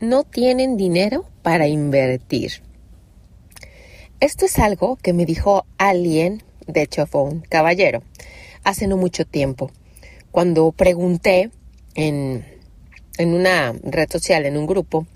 [0.00, 2.62] no tienen dinero para invertir.
[4.20, 8.02] Esto es algo que me dijo alguien, de hecho fue un caballero,
[8.64, 9.70] hace no mucho tiempo,
[10.30, 11.50] cuando pregunté
[11.94, 12.44] en,
[13.18, 15.06] en una red social, en un grupo,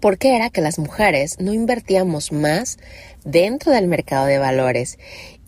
[0.00, 2.78] por qué era que las mujeres no invertíamos más
[3.24, 4.98] dentro del mercado de valores.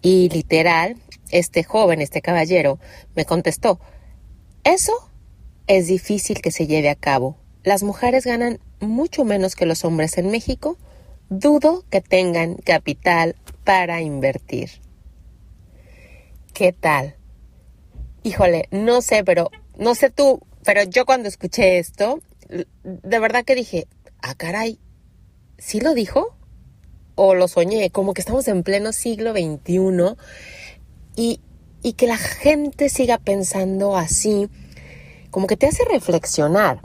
[0.03, 0.97] Y literal,
[1.31, 2.79] este joven, este caballero,
[3.15, 3.81] me contestó,
[4.65, 4.93] eso
[5.67, 7.39] es difícil que se lleve a cabo.
[7.65, 10.77] Las mujeres ganan mucho menos que los hombres en México.
[11.31, 14.71] Dudo que tengan capital para invertir.
[16.53, 17.17] ¿Qué tal?
[18.23, 22.21] Híjole, no sé, pero no sé tú, pero yo cuando escuché esto,
[22.83, 23.89] de verdad que dije,
[24.21, 24.79] ah, caray,
[25.57, 26.37] ¿sí lo dijo?
[27.15, 27.89] ¿O lo soñé?
[27.89, 30.17] Como que estamos en pleno siglo XXI
[31.17, 31.41] y,
[31.83, 34.51] y que la gente siga pensando así,
[35.31, 36.83] como que te hace reflexionar.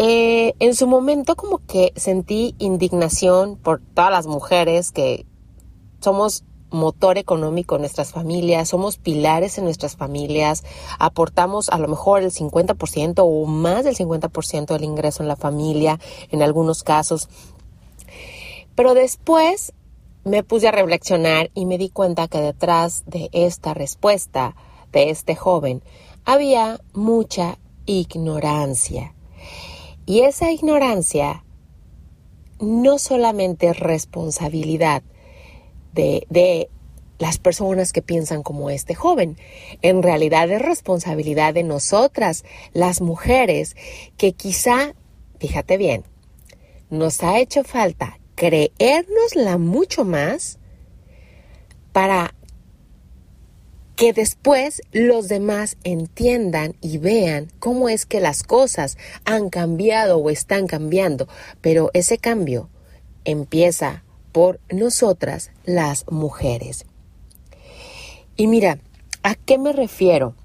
[0.00, 5.26] Eh, en su momento como que sentí indignación por todas las mujeres que
[6.00, 10.62] somos motor económico en nuestras familias, somos pilares en nuestras familias,
[11.00, 15.98] aportamos a lo mejor el 50% o más del 50% del ingreso en la familia
[16.30, 17.28] en algunos casos.
[18.76, 19.72] Pero después
[20.22, 24.54] me puse a reflexionar y me di cuenta que detrás de esta respuesta
[24.92, 25.82] de este joven
[26.24, 29.14] había mucha ignorancia.
[30.08, 31.44] Y esa ignorancia
[32.60, 35.02] no solamente es responsabilidad
[35.92, 36.70] de, de,
[37.18, 39.36] las personas que piensan como este joven.
[39.82, 43.76] En realidad es responsabilidad de nosotras, las mujeres,
[44.16, 44.94] que quizá,
[45.40, 46.04] fíjate bien,
[46.88, 50.58] nos ha hecho falta creérnosla mucho más
[51.92, 52.34] para
[53.98, 60.30] que después los demás entiendan y vean cómo es que las cosas han cambiado o
[60.30, 61.26] están cambiando.
[61.60, 62.68] Pero ese cambio
[63.24, 66.86] empieza por nosotras las mujeres.
[68.36, 68.78] Y mira,
[69.24, 70.36] ¿a qué me refiero?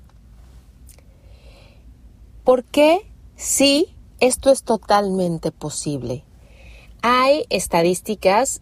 [2.44, 3.02] ¿Por qué
[3.36, 6.24] sí esto es totalmente posible?
[7.04, 8.62] Hay estadísticas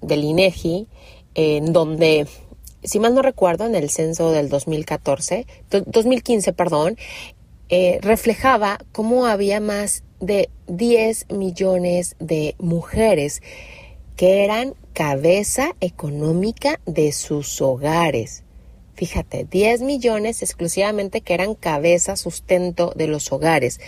[0.00, 0.88] del INEGI
[1.36, 2.26] en donde
[2.82, 6.96] si mal no recuerdo, en el censo del 2014, 2015, perdón,
[7.68, 13.42] eh, reflejaba cómo había más de 10 millones de mujeres
[14.16, 18.44] que eran cabeza económica de sus hogares.
[18.98, 23.78] Fíjate, 10 millones exclusivamente que eran cabeza sustento de los hogares,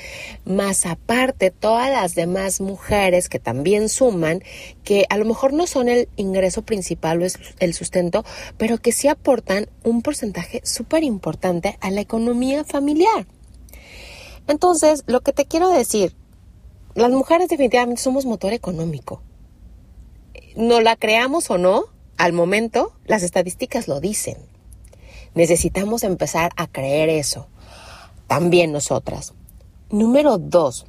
[0.45, 4.41] más aparte todas las demás mujeres que también suman,
[4.85, 7.27] que a lo mejor no son el ingreso principal o
[7.59, 8.25] el sustento,
[8.57, 13.27] pero que sí aportan un porcentaje súper importante a la economía familiar.
[14.47, 16.15] Entonces, lo que te quiero decir,
[16.95, 19.25] las mujeres definitivamente somos motor económico.
[20.55, 24.50] No la creamos o no, al momento las estadísticas lo dicen.
[25.35, 27.47] Necesitamos empezar a creer eso.
[28.27, 29.35] También nosotras.
[29.91, 30.87] Número dos,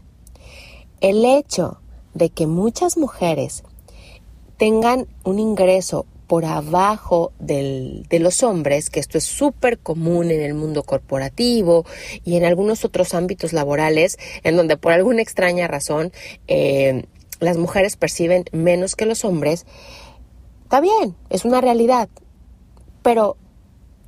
[0.99, 1.81] el hecho
[2.13, 3.63] de que muchas mujeres
[4.57, 10.39] tengan un ingreso por abajo del, de los hombres, que esto es súper común en
[10.39, 11.85] el mundo corporativo
[12.23, 16.13] y en algunos otros ámbitos laborales, en donde por alguna extraña razón
[16.47, 17.05] eh,
[17.41, 19.65] las mujeres perciben menos que los hombres,
[20.63, 22.07] está bien, es una realidad,
[23.01, 23.35] pero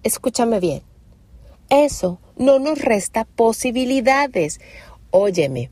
[0.04, 0.84] escúchame bien,
[1.70, 4.60] eso no nos resta posibilidades.
[5.12, 5.72] Óyeme,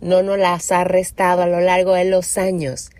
[0.00, 2.90] no nos las ha restado a lo largo de los años.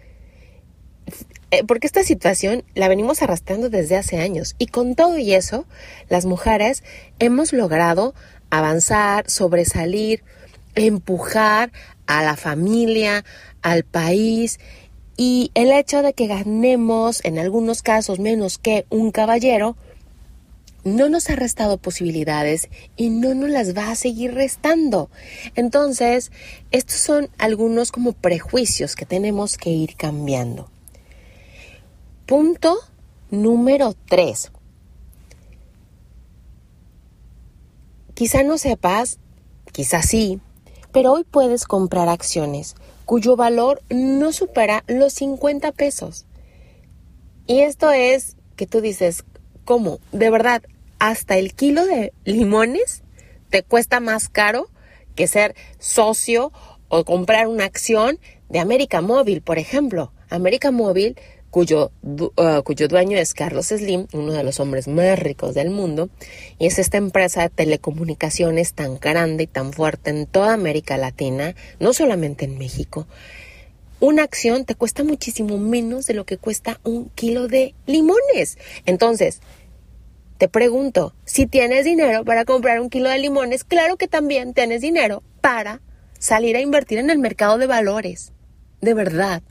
[1.53, 5.65] Eh, porque esta situación la venimos arrastrando desde hace años y con todo y eso,
[6.09, 6.83] las mujeres
[7.21, 8.15] hemos logrado
[8.51, 10.25] avanzar, sobresalir,
[10.75, 11.71] empujar
[12.07, 13.25] a la familia,
[13.63, 14.59] al país
[15.17, 19.77] y el hecho de que ganemos en algunos casos menos que un caballero
[20.87, 25.11] no nos ha restado posibilidades y no nos las va a seguir restando.
[25.57, 26.31] Entonces,
[26.71, 30.71] estos son algunos como prejuicios que tenemos que ir cambiando.
[32.25, 32.79] Punto
[33.33, 34.53] número 3.
[38.15, 39.19] Quizá no sepas,
[39.73, 40.41] quizá sí,
[40.93, 46.27] pero hoy puedes comprar acciones cuyo valor no supera los 50 pesos.
[47.49, 49.25] Y esto es que tú dices,
[49.65, 49.99] ¿cómo?
[50.13, 50.63] De verdad,
[50.99, 53.03] hasta el kilo de limones
[53.51, 54.69] te cuesta más caro
[55.15, 56.53] que ser socio
[56.89, 60.13] o comprar una acción de América Móvil, por ejemplo.
[60.29, 61.17] América Móvil,
[61.51, 66.11] cuyo, uh, cuyo dueño es Carlos Slim, uno de los hombres más ricos del mundo,
[66.59, 71.55] y es esta empresa de telecomunicaciones tan grande y tan fuerte en toda América Latina,
[71.81, 73.07] no solamente en México.
[73.99, 78.59] Una acción te cuesta muchísimo menos de lo que cuesta un kilo de limones.
[78.85, 79.41] Entonces,
[80.39, 84.83] te pregunto, si tienes dinero para comprar un kilo de limones, claro que también tienes
[84.83, 85.81] dinero para
[86.19, 88.33] salir a invertir en el mercado de valores.
[88.81, 89.43] De verdad.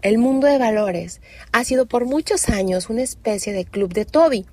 [0.00, 1.20] El mundo de valores
[1.52, 4.46] ha sido por muchos años una especie de club de Toby.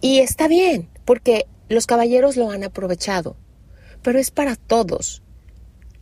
[0.00, 3.36] Y está bien, porque los caballeros lo han aprovechado.
[4.02, 5.22] Pero es para todos.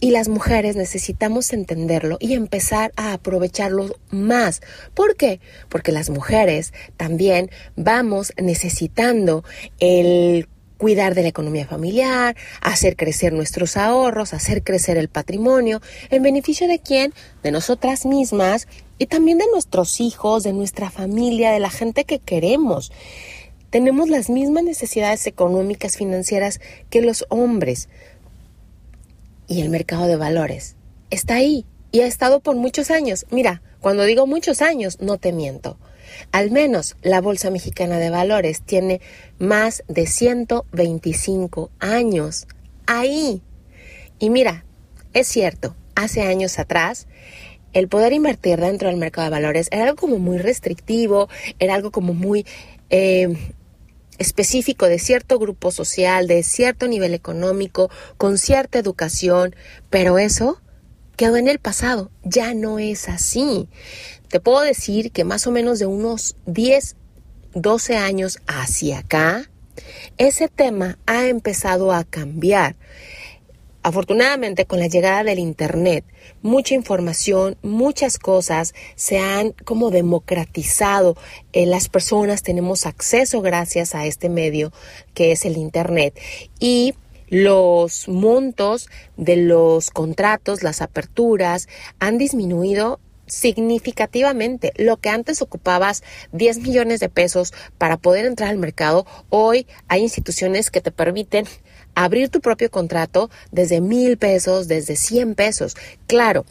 [0.00, 4.62] Y las mujeres necesitamos entenderlo y empezar a aprovecharlo más.
[4.94, 5.40] ¿Por qué?
[5.68, 9.44] Porque las mujeres también vamos necesitando
[9.78, 10.48] el
[10.78, 16.66] cuidar de la economía familiar, hacer crecer nuestros ahorros, hacer crecer el patrimonio, en beneficio
[16.66, 17.12] de quién?
[17.42, 18.66] De nosotras mismas
[18.96, 22.90] y también de nuestros hijos, de nuestra familia, de la gente que queremos.
[23.68, 27.90] Tenemos las mismas necesidades económicas, financieras que los hombres
[29.50, 30.76] y el mercado de valores.
[31.10, 33.26] Está ahí y ha estado por muchos años.
[33.30, 35.76] Mira, cuando digo muchos años, no te miento.
[36.30, 39.00] Al menos la Bolsa Mexicana de Valores tiene
[39.38, 42.46] más de 125 años
[42.86, 43.42] ahí.
[44.20, 44.64] Y mira,
[45.14, 47.08] es cierto, hace años atrás
[47.72, 51.90] el poder invertir dentro del mercado de valores era algo como muy restrictivo, era algo
[51.90, 52.46] como muy
[52.88, 53.36] eh,
[54.20, 59.56] específico de cierto grupo social, de cierto nivel económico, con cierta educación,
[59.88, 60.60] pero eso
[61.16, 63.68] quedó en el pasado, ya no es así.
[64.28, 66.96] Te puedo decir que más o menos de unos 10,
[67.54, 69.50] 12 años hacia acá,
[70.18, 72.76] ese tema ha empezado a cambiar.
[73.82, 76.04] Afortunadamente, con la llegada del Internet,
[76.42, 81.16] mucha información, muchas cosas se han como democratizado.
[81.54, 84.70] Eh, las personas tenemos acceso gracias a este medio
[85.14, 86.18] que es el Internet.
[86.58, 86.94] Y
[87.30, 91.66] los montos de los contratos, las aperturas,
[92.00, 93.00] han disminuido
[93.30, 94.72] significativamente.
[94.76, 100.02] Lo que antes ocupabas 10 millones de pesos para poder entrar al mercado, hoy hay
[100.02, 101.46] instituciones que te permiten
[101.94, 105.76] abrir tu propio contrato desde mil pesos, desde 100 pesos.
[106.06, 106.44] Claro,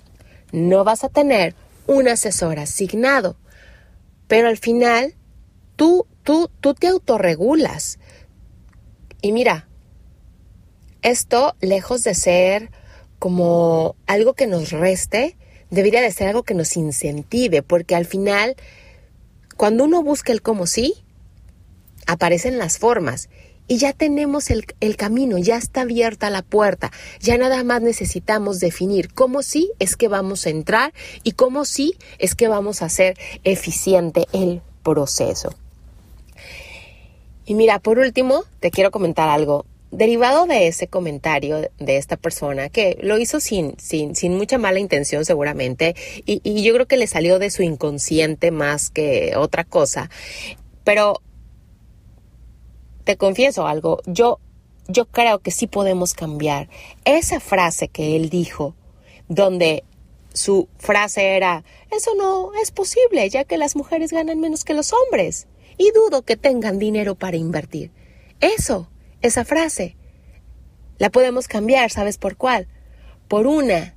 [0.51, 1.55] no vas a tener
[1.87, 3.37] un asesor asignado,
[4.27, 5.15] pero al final
[5.75, 7.99] tú, tú, tú te autorregulas.
[9.21, 9.67] Y mira,
[11.01, 12.71] esto, lejos de ser
[13.17, 15.37] como algo que nos reste,
[15.69, 18.55] debería de ser algo que nos incentive, porque al final,
[19.57, 21.03] cuando uno busca el cómo sí,
[22.07, 23.29] aparecen las formas
[23.69, 28.59] y ya tenemos el, el, camino, ya está abierta la puerta, ya nada más necesitamos
[28.59, 30.91] definir cómo sí es que vamos a entrar
[31.23, 35.53] y cómo sí es que vamos a hacer eficiente el proceso.
[37.45, 39.65] Y mira, por último, te quiero comentar algo.
[39.91, 44.79] Derivado de ese comentario de esta persona, que lo hizo sin, sin, sin mucha mala
[44.79, 45.95] intención seguramente,
[46.25, 50.09] y, y yo creo que le salió de su inconsciente más que otra cosa,
[50.83, 51.21] pero
[53.09, 54.39] te confieso algo, yo,
[54.87, 56.69] yo creo que sí podemos cambiar.
[57.05, 58.75] Esa frase que él dijo,
[59.27, 59.83] donde
[60.31, 64.93] su frase era, eso no es posible, ya que las mujeres ganan menos que los
[64.93, 67.89] hombres, y dudo que tengan dinero para invertir.
[68.41, 68.91] Eso
[69.23, 69.97] esa frase.
[70.99, 72.67] La podemos cambiar, ¿sabes por cuál?
[73.27, 73.95] Por una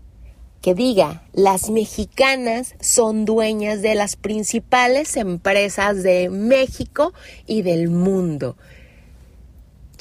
[0.62, 7.12] que diga, las mexicanas son dueñas de las principales empresas de México
[7.46, 8.56] y del mundo.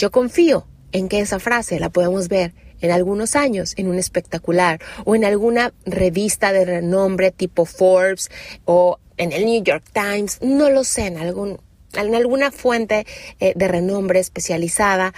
[0.02, 4.80] Yo confío en que esa frase la podemos ver en algunos años en un espectacular
[5.06, 8.32] o en alguna revista de renombre tipo Forbes
[8.66, 11.60] o en el New York Times, no lo sé, en algún
[11.94, 13.06] en alguna fuente
[13.40, 15.14] eh, de renombre especializada,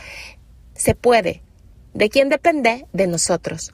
[0.75, 1.44] se puede.
[1.94, 2.86] ¿De quién depende?
[2.92, 3.72] De nosotros.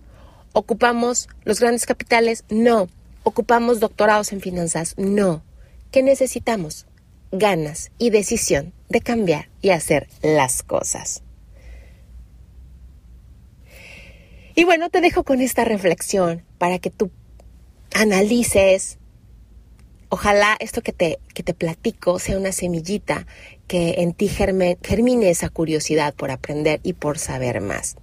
[0.54, 2.44] ¿Ocupamos los grandes capitales?
[2.50, 2.88] No.
[3.24, 4.94] ¿Ocupamos doctorados en finanzas?
[4.96, 5.42] No.
[5.90, 6.86] ¿Qué necesitamos?
[7.32, 11.24] Ganas y decisión de cambiar y hacer las cosas.
[14.56, 17.12] Y bueno, te dejo con esta reflexión para que tú
[17.94, 19.00] analices
[20.12, 23.28] Ojalá esto que te, que te platico sea una semillita
[23.68, 27.96] que en ti germine esa curiosidad por aprender y por saber más.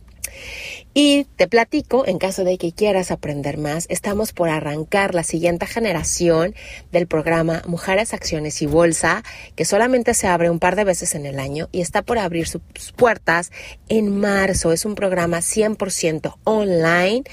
[0.98, 5.66] Y te platico, en caso de que quieras aprender más, estamos por arrancar la siguiente
[5.66, 6.54] generación
[6.90, 9.22] del programa Mujeres, Acciones y Bolsa,
[9.56, 12.48] que solamente se abre un par de veces en el año y está por abrir
[12.48, 12.62] sus
[12.96, 13.52] puertas
[13.90, 14.72] en marzo.
[14.72, 17.24] Es un programa 100% online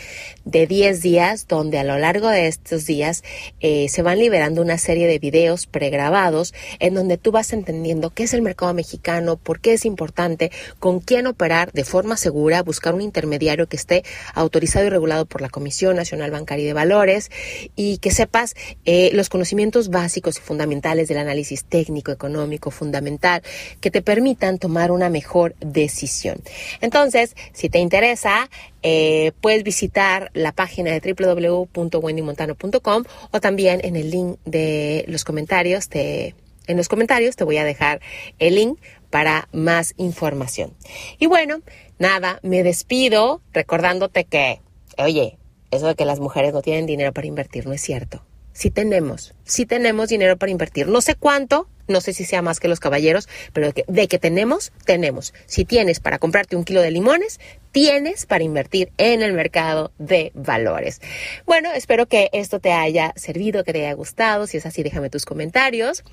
[0.44, 3.24] de 10 días, donde a lo largo de estos días
[3.62, 8.24] eh, se van liberando una serie de videos pregrabados en donde tú vas entendiendo qué
[8.24, 12.93] es el mercado mexicano, por qué es importante, con quién operar de forma segura, buscar
[12.94, 17.32] un intermediario que esté autorizado y regulado por la Comisión Nacional Bancaria de Valores
[17.76, 23.42] y que sepas eh, los conocimientos básicos y fundamentales del análisis técnico, económico, fundamental,
[23.82, 26.42] que te permitan tomar una mejor decisión.
[26.82, 28.50] Entonces, si te interesa,
[28.82, 35.88] eh, puedes visitar la página de www.wendymontano.com o también en el link de los comentarios
[35.90, 36.36] te
[36.68, 38.00] en los comentarios te voy a dejar
[38.40, 38.80] el link
[39.14, 40.74] para más información.
[41.20, 41.62] Y bueno,
[42.00, 44.60] nada, me despido recordándote que,
[44.98, 45.38] oye,
[45.70, 48.24] eso de que las mujeres no tienen dinero para invertir no es cierto.
[48.54, 50.88] Sí tenemos, sí tenemos dinero para invertir.
[50.88, 54.72] No sé cuánto, no sé si sea más que los caballeros, pero de que, tenemos,
[54.86, 55.34] tenemos.
[55.48, 57.40] Si tienes para comprarte un kilo de limones,
[57.72, 61.02] tienes para invertir en el mercado de valores.
[61.48, 64.46] Bueno, espero que esto te haya servido, que te haya gustado.
[64.46, 66.04] Si es así, déjame tus comentarios.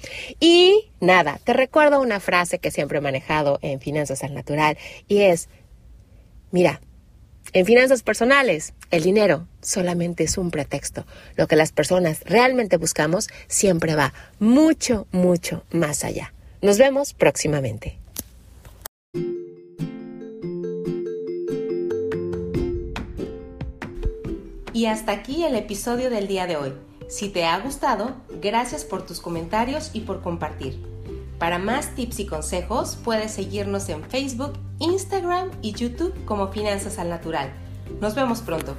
[0.41, 4.79] Y nada, te recuerdo una frase que siempre he manejado en Finanzas al Natural
[5.09, 5.51] y es,
[6.51, 6.81] mira,
[7.53, 11.05] en finanzas personales, el dinero solamente es un pretexto.
[11.37, 16.33] Lo que las personas realmente buscamos siempre va mucho, mucho más allá.
[16.63, 17.99] Nos vemos próximamente.
[24.73, 26.73] Y hasta aquí el episodio del día de hoy.
[27.09, 30.90] Si te ha gustado, gracias por tus comentarios y por compartir.
[31.41, 37.09] Para más tips y consejos, puedes seguirnos en Facebook, Instagram y YouTube como Finanzas al
[37.09, 37.51] Natural.
[37.99, 38.77] Nos vemos pronto.